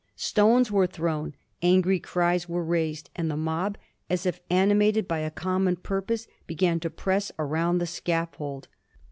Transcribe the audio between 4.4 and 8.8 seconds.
animated by a common purpose, began to press around the scaffold.